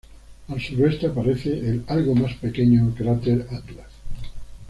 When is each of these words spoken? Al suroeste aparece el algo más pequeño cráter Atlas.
Al 0.47 0.59
suroeste 0.59 1.05
aparece 1.05 1.51
el 1.53 1.83
algo 1.85 2.15
más 2.15 2.33
pequeño 2.33 2.91
cráter 2.97 3.45
Atlas. 3.51 3.91